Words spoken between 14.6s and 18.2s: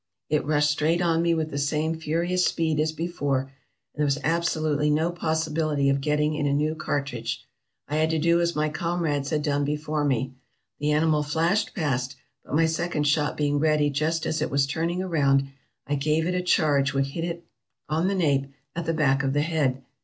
turning round, I gave it a charge which hit it on the